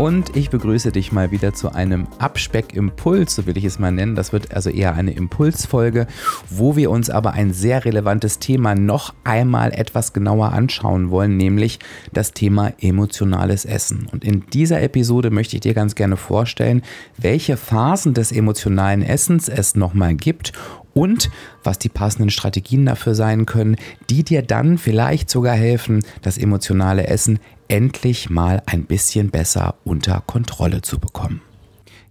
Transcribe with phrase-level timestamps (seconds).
[0.00, 4.14] Und ich begrüße dich mal wieder zu einem Abspeck-Impuls, so will ich es mal nennen.
[4.14, 6.06] Das wird also eher eine Impulsfolge,
[6.48, 11.80] wo wir uns aber ein sehr relevantes Thema noch einmal etwas genauer anschauen wollen, nämlich
[12.14, 14.08] das Thema emotionales Essen.
[14.10, 16.80] Und in dieser Episode möchte ich dir ganz gerne vorstellen,
[17.18, 20.54] welche Phasen des emotionalen Essens es nochmal gibt
[20.94, 21.30] und
[21.62, 23.76] was die passenden Strategien dafür sein können,
[24.08, 27.38] die dir dann vielleicht sogar helfen, das emotionale Essen
[27.70, 31.40] endlich mal ein bisschen besser unter Kontrolle zu bekommen.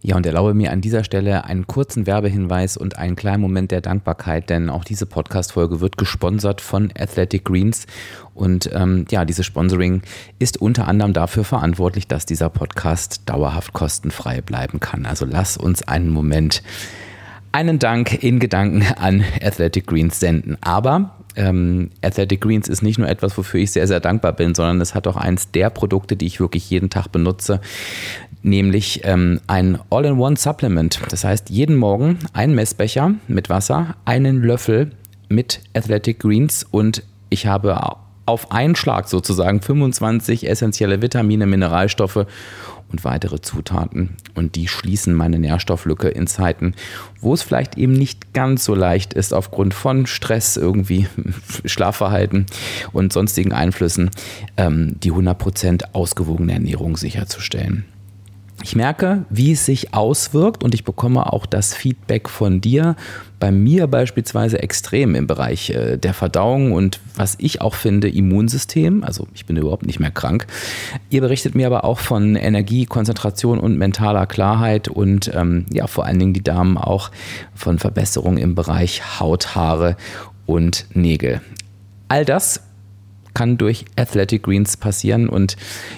[0.01, 3.81] Ja, und erlaube mir an dieser Stelle einen kurzen Werbehinweis und einen kleinen Moment der
[3.81, 7.85] Dankbarkeit, denn auch diese Podcast-Folge wird gesponsert von Athletic Greens.
[8.33, 10.01] Und ähm, ja, dieses Sponsoring
[10.39, 15.05] ist unter anderem dafür verantwortlich, dass dieser Podcast dauerhaft kostenfrei bleiben kann.
[15.05, 16.63] Also lass uns einen Moment
[17.51, 20.57] einen Dank in Gedanken an Athletic Greens senden.
[20.61, 24.81] Aber ähm, Athletic Greens ist nicht nur etwas, wofür ich sehr, sehr dankbar bin, sondern
[24.81, 27.61] es hat auch eins der Produkte, die ich wirklich jeden Tag benutze,
[28.41, 30.99] nämlich ähm, ein All-in-One-Supplement.
[31.09, 34.91] Das heißt, jeden Morgen ein Messbecher mit Wasser, einen Löffel
[35.29, 37.79] mit Athletic Greens und ich habe
[38.29, 42.25] auf einen Schlag sozusagen 25 essentielle Vitamine, Mineralstoffe
[42.91, 44.17] und weitere Zutaten.
[44.35, 46.73] Und die schließen meine Nährstofflücke in Zeiten,
[47.21, 51.07] wo es vielleicht eben nicht ganz so leicht ist, aufgrund von Stress, irgendwie
[51.65, 52.45] Schlafverhalten
[52.91, 54.11] und sonstigen Einflüssen,
[54.57, 57.85] ähm, die 100% ausgewogene Ernährung sicherzustellen.
[58.61, 62.95] Ich merke, wie es sich auswirkt und ich bekomme auch das Feedback von dir,
[63.39, 69.03] bei mir beispielsweise extrem im Bereich äh, der Verdauung und was ich auch finde, Immunsystem.
[69.03, 70.45] Also ich bin überhaupt nicht mehr krank.
[71.09, 76.05] Ihr berichtet mir aber auch von Energie, Konzentration und mentaler Klarheit und ähm, ja, vor
[76.05, 77.11] allen Dingen die Damen auch
[77.55, 79.95] von Verbesserungen im Bereich Haut, Haare
[80.45, 81.41] und Nägel.
[82.09, 82.61] All das
[83.39, 85.55] kann durch Athletic Greens passieren und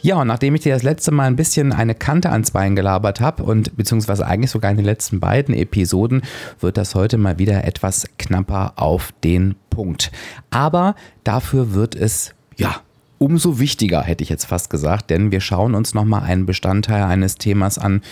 [0.00, 3.20] Ja, und nachdem ich dir das letzte Mal ein bisschen eine Kante ans Bein gelabert
[3.20, 6.22] habe und beziehungsweise eigentlich sogar in den letzten beiden Episoden,
[6.60, 10.12] wird das heute mal wieder etwas knapper auf den Punkt.
[10.50, 10.94] Aber
[11.24, 12.76] dafür wird es, ja,
[13.18, 17.36] umso wichtiger, hätte ich jetzt fast gesagt, denn wir schauen uns nochmal einen Bestandteil eines
[17.36, 18.02] Themas an,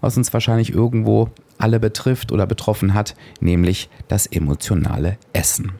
[0.00, 5.72] was uns wahrscheinlich irgendwo alle betrifft oder betroffen hat, nämlich das emotionale Essen.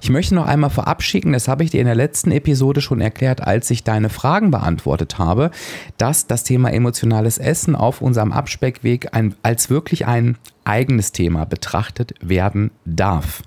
[0.00, 3.00] Ich möchte noch einmal vorab schicken, das habe ich dir in der letzten Episode schon
[3.00, 5.50] erklärt, als ich deine Fragen beantwortet habe,
[5.98, 12.14] dass das Thema emotionales Essen auf unserem Abspeckweg ein, als wirklich ein eigenes Thema betrachtet
[12.20, 13.42] werden darf.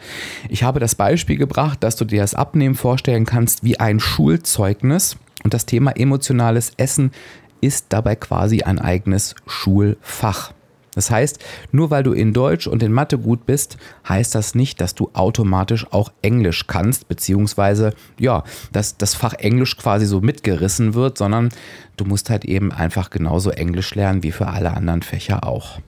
[0.50, 5.18] Ich habe das Beispiel gebracht, dass du dir das Abnehmen vorstellen kannst wie ein Schulzeugnis
[5.44, 7.12] und das Thema emotionales Essen
[7.62, 10.54] ist dabei quasi ein eigenes Schulfach.
[10.96, 11.40] Das heißt,
[11.72, 13.78] nur weil du in Deutsch und in Mathe gut bist,
[14.08, 19.78] heißt das nicht, dass du automatisch auch Englisch kannst, beziehungsweise ja, dass das Fach Englisch
[19.78, 21.50] quasi so mitgerissen wird, sondern
[21.98, 25.80] du musst halt eben einfach genauso Englisch lernen wie für alle anderen Fächer auch.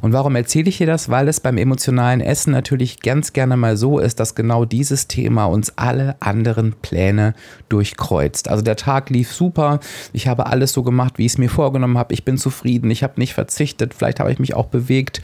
[0.00, 1.08] Und warum erzähle ich dir das?
[1.08, 5.46] Weil es beim emotionalen Essen natürlich ganz gerne mal so ist, dass genau dieses Thema
[5.46, 7.34] uns alle anderen Pläne
[7.68, 8.48] durchkreuzt.
[8.48, 9.80] Also der Tag lief super,
[10.12, 13.02] ich habe alles so gemacht, wie ich es mir vorgenommen habe, ich bin zufrieden, ich
[13.02, 15.20] habe nicht verzichtet, vielleicht habe ich mich auch bewegt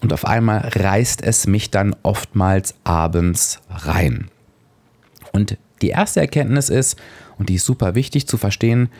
[0.00, 4.28] und auf einmal reißt es mich dann oftmals abends rein.
[5.32, 6.98] Und die erste Erkenntnis ist,
[7.38, 8.90] und die ist super wichtig zu verstehen,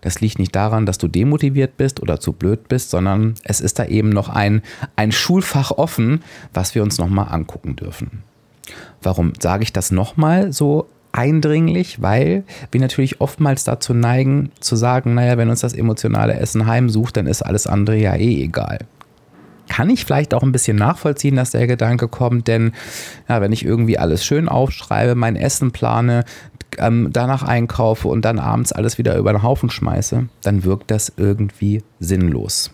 [0.00, 3.78] das liegt nicht daran, dass du demotiviert bist oder zu blöd bist, sondern es ist
[3.78, 4.62] da eben noch ein,
[4.96, 6.22] ein Schulfach offen,
[6.54, 8.22] was wir uns nochmal angucken dürfen.
[9.02, 12.02] Warum sage ich das nochmal so eindringlich?
[12.02, 17.16] Weil wir natürlich oftmals dazu neigen zu sagen, naja, wenn uns das emotionale Essen heimsucht,
[17.16, 18.78] dann ist alles andere ja eh egal
[19.68, 22.72] kann ich vielleicht auch ein bisschen nachvollziehen, dass der Gedanke kommt, denn
[23.28, 26.24] ja, wenn ich irgendwie alles schön aufschreibe, mein Essen plane,
[26.78, 31.12] ähm, danach einkaufe und dann abends alles wieder über den Haufen schmeiße, dann wirkt das
[31.16, 32.70] irgendwie sinnlos.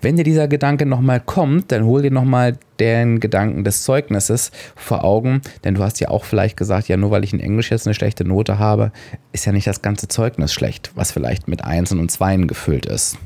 [0.00, 5.04] Wenn dir dieser Gedanke nochmal kommt, dann hol dir nochmal den Gedanken des Zeugnisses vor
[5.04, 7.86] Augen, denn du hast ja auch vielleicht gesagt, ja, nur weil ich in Englisch jetzt
[7.86, 8.92] eine schlechte Note habe,
[9.32, 13.16] ist ja nicht das ganze Zeugnis schlecht, was vielleicht mit Einsen und Zweien gefüllt ist.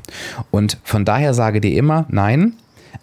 [0.51, 2.53] Und von daher sage dir immer, nein,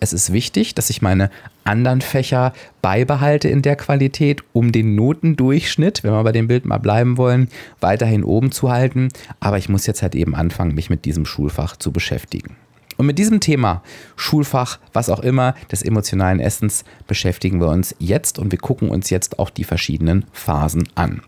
[0.00, 1.31] es ist wichtig, dass ich meine
[1.65, 2.53] anderen Fächer
[2.83, 7.49] beibehalte in der Qualität, um den Notendurchschnitt, wenn wir bei dem Bild mal bleiben wollen,
[7.81, 9.09] weiterhin oben zu halten.
[9.41, 12.56] Aber ich muss jetzt halt eben anfangen, mich mit diesem Schulfach zu beschäftigen.
[12.97, 13.83] Und mit diesem Thema
[14.17, 19.11] Schulfach, was auch immer, des emotionalen Essens beschäftigen wir uns jetzt und wir gucken uns
[19.11, 21.21] jetzt auch die verschiedenen Phasen an.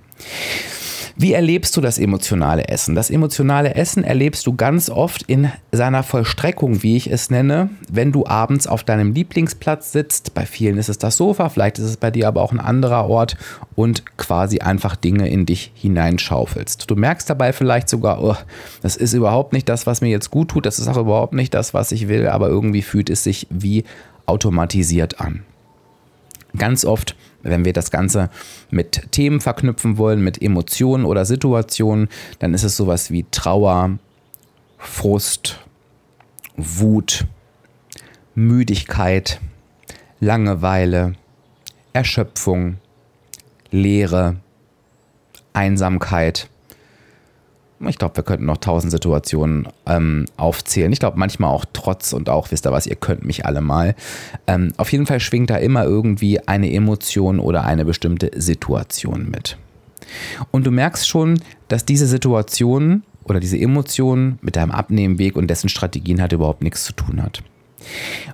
[1.20, 2.94] Wie erlebst du das emotionale Essen?
[2.94, 8.12] Das emotionale Essen erlebst du ganz oft in seiner Vollstreckung, wie ich es nenne, wenn
[8.12, 10.32] du abends auf deinem Lieblingsplatz sitzt.
[10.34, 13.08] Bei vielen ist es das Sofa, vielleicht ist es bei dir aber auch ein anderer
[13.08, 13.36] Ort
[13.74, 16.88] und quasi einfach Dinge in dich hineinschaufelst.
[16.88, 18.36] Du merkst dabei vielleicht sogar, oh,
[18.82, 21.52] das ist überhaupt nicht das, was mir jetzt gut tut, das ist auch überhaupt nicht
[21.52, 23.82] das, was ich will, aber irgendwie fühlt es sich wie
[24.26, 25.42] automatisiert an.
[26.56, 28.30] Ganz oft wenn wir das Ganze
[28.70, 32.08] mit Themen verknüpfen wollen, mit Emotionen oder Situationen,
[32.38, 33.98] dann ist es sowas wie Trauer,
[34.78, 35.58] Frust,
[36.56, 37.26] Wut,
[38.34, 39.40] Müdigkeit,
[40.20, 41.14] Langeweile,
[41.92, 42.78] Erschöpfung,
[43.70, 44.36] Leere,
[45.52, 46.48] Einsamkeit
[47.86, 50.92] ich glaube, wir könnten noch tausend Situationen ähm, aufzählen.
[50.92, 53.94] Ich glaube, manchmal auch trotz und auch, wisst ihr was, ihr könnt mich alle mal.
[54.46, 59.56] Ähm, auf jeden Fall schwingt da immer irgendwie eine Emotion oder eine bestimmte Situation mit.
[60.50, 65.68] Und du merkst schon, dass diese Situation oder diese Emotion mit deinem Abnehmenweg und dessen
[65.68, 67.42] Strategien halt überhaupt nichts zu tun hat.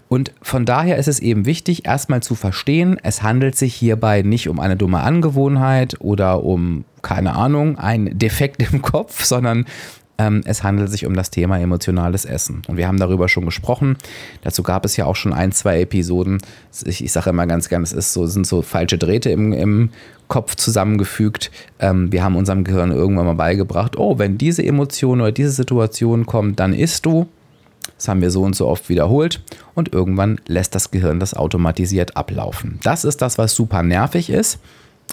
[0.08, 4.48] Und von daher ist es eben wichtig, erstmal zu verstehen, es handelt sich hierbei nicht
[4.48, 9.66] um eine dumme Angewohnheit oder um, keine Ahnung, ein Defekt im Kopf, sondern
[10.18, 12.62] ähm, es handelt sich um das Thema emotionales Essen.
[12.68, 13.96] Und wir haben darüber schon gesprochen.
[14.42, 16.38] Dazu gab es ja auch schon ein, zwei Episoden.
[16.84, 19.90] Ich, ich sage immer ganz gern, es ist so, sind so falsche Drähte im, im
[20.28, 21.50] Kopf zusammengefügt.
[21.80, 26.26] Ähm, wir haben unserem Gehirn irgendwann mal beigebracht, oh, wenn diese Emotion oder diese Situation
[26.26, 27.26] kommt, dann isst du.
[27.96, 29.42] Das haben wir so und so oft wiederholt
[29.74, 32.78] und irgendwann lässt das Gehirn das automatisiert ablaufen.
[32.82, 34.58] Das ist das, was super nervig ist,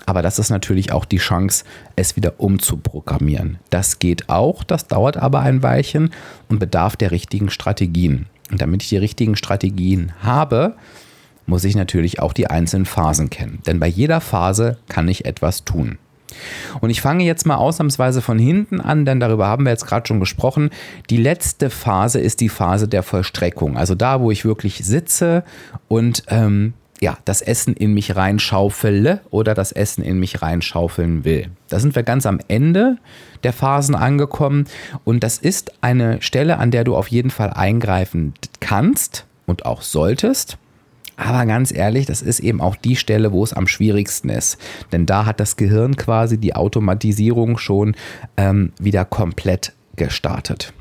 [0.06, 1.64] aber das ist natürlich auch die Chance,
[1.96, 3.60] es wieder umzuprogrammieren.
[3.70, 6.12] Das geht auch, das dauert aber ein Weilchen
[6.50, 8.26] und bedarf der richtigen Strategien.
[8.52, 10.76] Und damit ich die richtigen Strategien habe,
[11.46, 13.60] muss ich natürlich auch die einzelnen Phasen kennen.
[13.66, 15.98] Denn bei jeder Phase kann ich etwas tun.
[16.80, 20.08] Und ich fange jetzt mal ausnahmsweise von hinten an, denn darüber haben wir jetzt gerade
[20.08, 20.70] schon gesprochen.
[21.10, 23.78] Die letzte Phase ist die Phase der Vollstreckung.
[23.78, 25.44] Also da, wo ich wirklich sitze
[25.88, 31.50] und ähm, ja, das Essen in mich reinschaufele oder das Essen in mich reinschaufeln will.
[31.68, 32.98] Da sind wir ganz am Ende
[33.44, 34.66] der Phasen angekommen
[35.04, 39.82] und das ist eine Stelle, an der du auf jeden Fall eingreifen kannst und auch
[39.82, 40.60] solltest.
[41.24, 44.58] Aber ganz ehrlich, das ist eben auch die Stelle, wo es am schwierigsten ist.
[44.92, 47.96] Denn da hat das Gehirn quasi die Automatisierung schon
[48.38, 50.74] ähm, wieder komplett gestartet.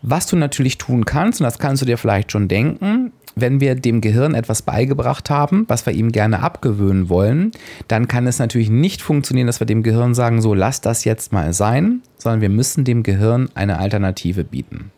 [0.00, 3.74] Was du natürlich tun kannst, und das kannst du dir vielleicht schon denken, wenn wir
[3.74, 7.50] dem Gehirn etwas beigebracht haben, was wir ihm gerne abgewöhnen wollen,
[7.88, 11.32] dann kann es natürlich nicht funktionieren, dass wir dem Gehirn sagen, so lass das jetzt
[11.32, 14.92] mal sein, sondern wir müssen dem Gehirn eine Alternative bieten.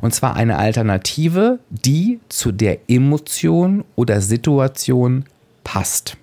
[0.00, 5.24] Und zwar eine Alternative, die zu der Emotion oder Situation
[5.64, 6.16] passt.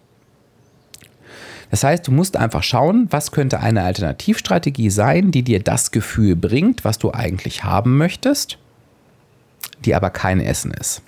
[1.71, 6.35] Das heißt, du musst einfach schauen, was könnte eine Alternativstrategie sein, die dir das Gefühl
[6.35, 8.59] bringt, was du eigentlich haben möchtest,
[9.83, 11.01] die aber kein Essen ist.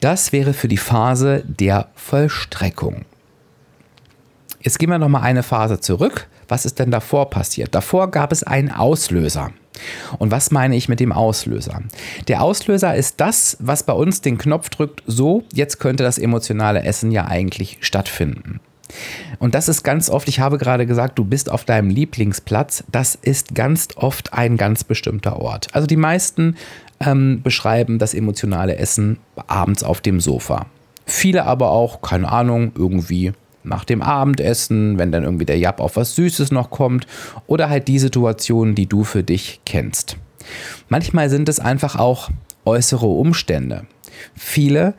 [0.00, 3.06] Das wäre für die Phase der Vollstreckung.
[4.60, 6.28] Jetzt gehen wir noch mal eine Phase zurück.
[6.52, 7.74] Was ist denn davor passiert?
[7.74, 9.52] Davor gab es einen Auslöser.
[10.18, 11.80] Und was meine ich mit dem Auslöser?
[12.28, 16.82] Der Auslöser ist das, was bei uns den Knopf drückt, so, jetzt könnte das emotionale
[16.82, 18.60] Essen ja eigentlich stattfinden.
[19.38, 22.84] Und das ist ganz oft, ich habe gerade gesagt, du bist auf deinem Lieblingsplatz.
[22.92, 25.68] Das ist ganz oft ein ganz bestimmter Ort.
[25.72, 26.58] Also die meisten
[27.00, 29.16] ähm, beschreiben das emotionale Essen
[29.46, 30.66] abends auf dem Sofa.
[31.06, 33.32] Viele aber auch, keine Ahnung, irgendwie
[33.64, 37.06] nach dem Abendessen, wenn dann irgendwie der Jab auf was Süßes noch kommt
[37.46, 40.16] oder halt die Situationen, die du für dich kennst.
[40.88, 42.30] Manchmal sind es einfach auch
[42.64, 43.86] äußere Umstände.
[44.34, 44.94] Viele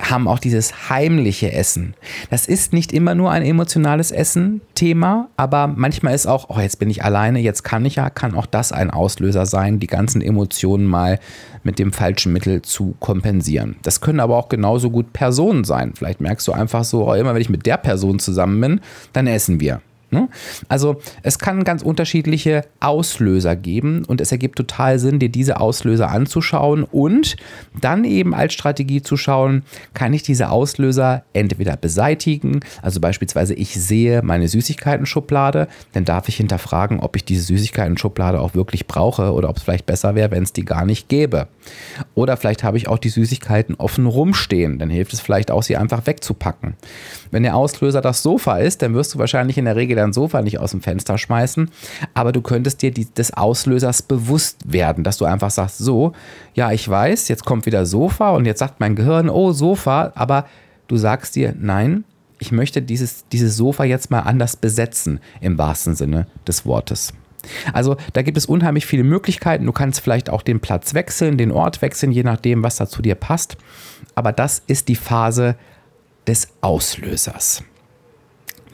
[0.00, 1.94] haben auch dieses heimliche Essen.
[2.30, 6.90] Das ist nicht immer nur ein emotionales Essen-Thema, aber manchmal ist auch, oh, jetzt bin
[6.90, 10.86] ich alleine, jetzt kann ich ja, kann auch das ein Auslöser sein, die ganzen Emotionen
[10.86, 11.20] mal
[11.62, 13.76] mit dem falschen Mittel zu kompensieren.
[13.82, 15.92] Das können aber auch genauso gut Personen sein.
[15.94, 18.80] Vielleicht merkst du einfach so, oh, immer wenn ich mit der Person zusammen bin,
[19.12, 19.80] dann essen wir.
[20.14, 20.28] Ne?
[20.68, 26.10] Also es kann ganz unterschiedliche Auslöser geben und es ergibt total Sinn, dir diese Auslöser
[26.10, 27.36] anzuschauen und
[27.80, 33.74] dann eben als Strategie zu schauen, kann ich diese Auslöser entweder beseitigen, also beispielsweise ich
[33.74, 39.50] sehe meine Süßigkeiten-Schublade, dann darf ich hinterfragen, ob ich diese Süßigkeiten-Schublade auch wirklich brauche oder
[39.50, 41.48] ob es vielleicht besser wäre, wenn es die gar nicht gäbe.
[42.14, 45.76] Oder vielleicht habe ich auch die Süßigkeiten offen rumstehen, dann hilft es vielleicht auch, sie
[45.76, 46.74] einfach wegzupacken.
[47.32, 50.42] Wenn der Auslöser das Sofa ist, dann wirst du wahrscheinlich in der Regel dein Sofa
[50.42, 51.70] nicht aus dem Fenster schmeißen,
[52.14, 56.12] aber du könntest dir die, des Auslösers bewusst werden, dass du einfach sagst, so,
[56.54, 60.46] ja, ich weiß, jetzt kommt wieder Sofa und jetzt sagt mein Gehirn, oh, Sofa, aber
[60.86, 62.04] du sagst dir, nein,
[62.38, 67.12] ich möchte dieses, dieses Sofa jetzt mal anders besetzen, im wahrsten Sinne des Wortes.
[67.72, 69.66] Also da gibt es unheimlich viele Möglichkeiten.
[69.66, 73.02] Du kannst vielleicht auch den Platz wechseln, den Ort wechseln, je nachdem, was da zu
[73.02, 73.56] dir passt.
[74.14, 75.56] Aber das ist die Phase
[76.26, 77.62] des Auslösers.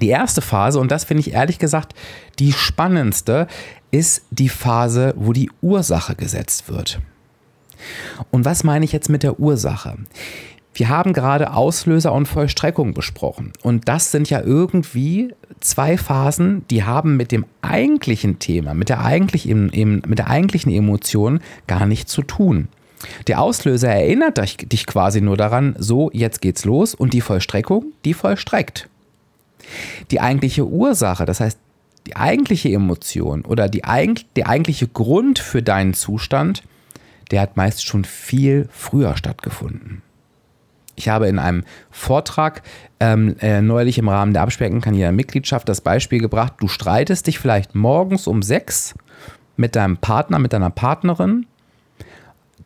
[0.00, 1.94] Die erste Phase, und das finde ich ehrlich gesagt
[2.38, 3.46] die spannendste,
[3.90, 7.00] ist die Phase, wo die Ursache gesetzt wird.
[8.30, 9.96] Und was meine ich jetzt mit der Ursache?
[10.72, 13.52] Wir haben gerade Auslöser und Vollstreckung besprochen.
[13.62, 19.04] Und das sind ja irgendwie zwei Phasen, die haben mit dem eigentlichen Thema, mit der,
[19.04, 19.70] eigentlichen,
[20.06, 22.68] mit der eigentlichen Emotion gar nichts zu tun.
[23.26, 24.38] Der Auslöser erinnert
[24.72, 28.89] dich quasi nur daran, so, jetzt geht's los und die Vollstreckung, die vollstreckt.
[30.10, 31.58] Die eigentliche Ursache, das heißt,
[32.06, 33.82] die eigentliche Emotion oder die,
[34.36, 36.62] der eigentliche Grund für deinen Zustand,
[37.30, 40.02] der hat meist schon viel früher stattgefunden.
[40.96, 42.62] Ich habe in einem Vortrag
[42.98, 47.38] ähm, äh, neulich im Rahmen der Abspecken jeder Mitgliedschaft das Beispiel gebracht, du streitest dich
[47.38, 48.94] vielleicht morgens um sechs
[49.56, 51.46] mit deinem Partner, mit deiner Partnerin,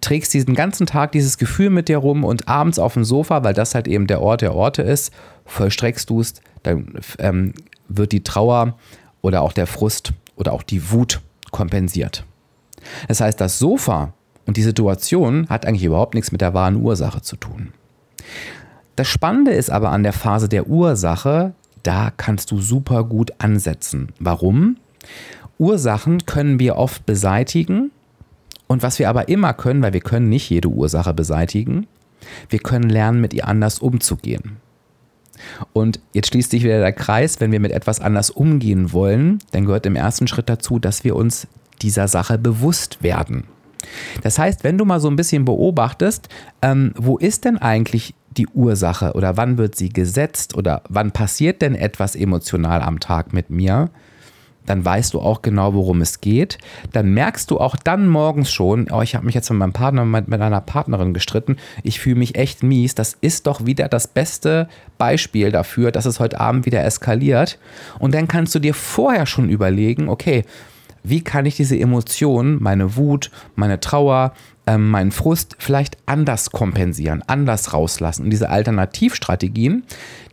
[0.01, 3.55] trägst diesen ganzen Tag dieses Gefühl mit dir rum und abends auf dem Sofa, weil
[3.55, 5.13] das halt eben der Ort der Orte ist,
[5.47, 7.55] vollstreckst du es, dann ähm,
[7.89, 8.77] wird die Trauer
[9.23, 12.25] oder auch der Frust oder auch die Wut kompensiert.
[13.09, 14.13] Das heißt, das Sofa
[14.47, 17.73] und die Situation hat eigentlich überhaupt nichts mit der wahren Ursache zu tun.
[18.97, 24.13] Das Spannende ist aber an der Phase der Ursache, da kannst du super gut ansetzen.
[24.19, 24.77] Warum?
[25.59, 27.91] Ursachen können wir oft beseitigen
[28.67, 31.87] und was wir aber immer können, weil wir können nicht jede Ursache beseitigen,
[32.49, 34.57] wir können lernen, mit ihr anders umzugehen.
[35.73, 39.67] Und jetzt schließt sich wieder der Kreis, wenn wir mit etwas anders umgehen wollen, dann
[39.67, 41.47] gehört im ersten Schritt dazu, dass wir uns
[41.83, 43.45] dieser Sache bewusst werden.
[44.23, 46.29] Das heißt, wenn du mal so ein bisschen beobachtest,
[46.63, 51.63] ähm, wo ist denn eigentlich die Ursache oder wann wird sie gesetzt oder wann passiert
[51.63, 53.91] denn etwas emotional am Tag mit mir,
[54.67, 56.59] dann weißt du auch genau, worum es geht.
[56.93, 60.05] Dann merkst du auch dann morgens schon, oh, ich habe mich jetzt mit meinem Partner,
[60.05, 62.95] mit, mit einer Partnerin gestritten, ich fühle mich echt mies.
[62.95, 64.69] Das ist doch wieder das beste
[64.99, 67.59] Beispiel dafür, dass es heute Abend wieder eskaliert.
[67.99, 70.45] Und dann kannst du dir vorher schon überlegen, okay,
[71.03, 74.33] wie kann ich diese Emotionen, meine Wut, meine Trauer,
[74.67, 78.25] ähm, meinen Frust vielleicht anders kompensieren, anders rauslassen.
[78.25, 79.85] Und diese Alternativstrategien,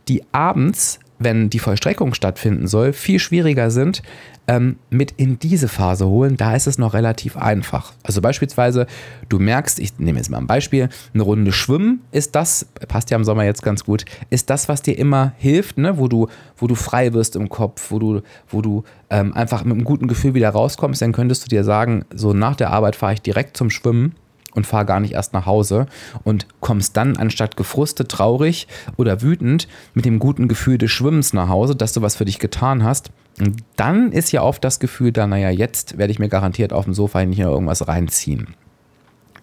[0.08, 4.02] die abends, wenn die Vollstreckung stattfinden soll, viel schwieriger sind,
[4.48, 7.92] ähm, mit in diese Phase holen, da ist es noch relativ einfach.
[8.02, 8.86] Also beispielsweise,
[9.28, 13.16] du merkst, ich nehme jetzt mal ein Beispiel, eine Runde Schwimmen ist das, passt ja
[13.16, 15.96] im Sommer jetzt ganz gut, ist das, was dir immer hilft, ne?
[15.98, 19.74] wo, du, wo du frei wirst im Kopf, wo du, wo du ähm, einfach mit
[19.74, 23.14] einem guten Gefühl wieder rauskommst, dann könntest du dir sagen, so nach der Arbeit fahre
[23.14, 24.16] ich direkt zum Schwimmen
[24.54, 25.86] und fahr gar nicht erst nach Hause
[26.24, 31.48] und kommst dann anstatt gefrustet, traurig oder wütend mit dem guten Gefühl des Schwimmens nach
[31.48, 33.10] Hause, dass du was für dich getan hast.
[33.40, 36.84] Und dann ist ja oft das Gefühl da, naja, jetzt werde ich mir garantiert auf
[36.84, 38.54] dem Sofa nicht noch irgendwas reinziehen.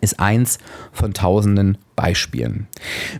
[0.01, 0.59] Ist eins
[0.93, 2.67] von tausenden Beispielen.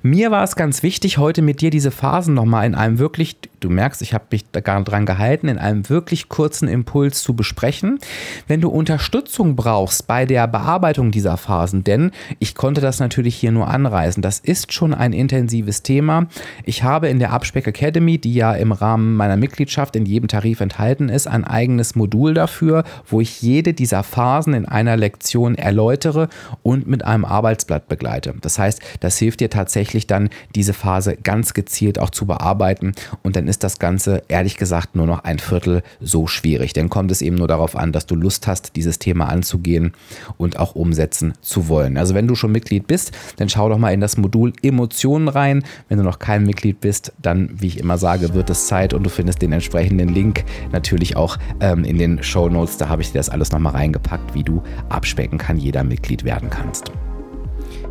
[0.04, 3.70] Mir war es ganz wichtig, heute mit dir diese Phasen nochmal in einem wirklich, du
[3.70, 8.00] merkst, ich habe mich daran gehalten, in einem wirklich kurzen Impuls zu besprechen.
[8.48, 13.52] Wenn du Unterstützung brauchst bei der Bearbeitung dieser Phasen, denn ich konnte das natürlich hier
[13.52, 16.28] nur anreißen, das ist schon ein intensives Thema.
[16.64, 20.62] Ich habe in der Abspeck Academy, die ja im Rahmen meiner Mitgliedschaft in jedem Tarif
[20.62, 26.30] enthalten ist, ein eigenes Modul dafür, wo ich jede dieser Phasen in einer Lektion erläutere
[26.64, 28.36] und mit einem Arbeitsblatt begleite.
[28.40, 32.94] Das heißt, heißt, das hilft dir tatsächlich dann, diese Phase ganz gezielt auch zu bearbeiten.
[33.24, 36.74] Und dann ist das Ganze, ehrlich gesagt, nur noch ein Viertel so schwierig.
[36.74, 39.94] Dann kommt es eben nur darauf an, dass du Lust hast, dieses Thema anzugehen
[40.38, 41.98] und auch umsetzen zu wollen.
[41.98, 45.64] Also wenn du schon Mitglied bist, dann schau doch mal in das Modul Emotionen rein.
[45.88, 49.04] Wenn du noch kein Mitglied bist, dann, wie ich immer sage, wird es Zeit und
[49.04, 52.78] du findest den entsprechenden Link natürlich auch ähm, in den Show Notes.
[52.78, 56.50] Da habe ich dir das alles nochmal reingepackt, wie du abspecken kann, jeder Mitglied werden
[56.50, 56.92] kannst.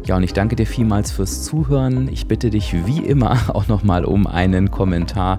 [0.09, 2.09] Ja, und ich danke dir vielmals fürs Zuhören.
[2.11, 5.39] Ich bitte dich wie immer auch nochmal um einen Kommentar